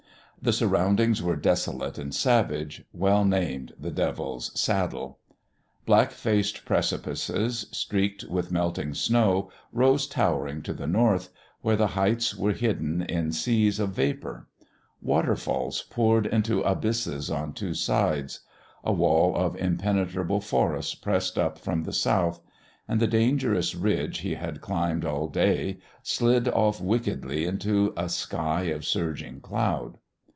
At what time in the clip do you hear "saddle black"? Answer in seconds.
4.59-6.09